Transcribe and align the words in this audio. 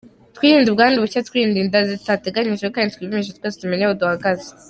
Twirinde 0.35 0.69
ubwandu 0.69 1.01
bushya, 1.03 1.25
twirinde 1.27 1.59
inda 1.61 1.79
zitateganijwe 1.89 2.67
kandi 2.75 2.93
twipimishe 2.95 3.31
twese 3.37 3.55
tumenye 3.61 3.83
aho 3.85 3.95
duhagaze. 4.01 4.47